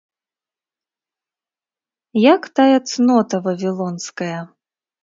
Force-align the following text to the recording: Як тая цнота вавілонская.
Як 2.33 2.41
тая 2.61 2.73
цнота 2.89 3.35
вавілонская. 3.51 4.37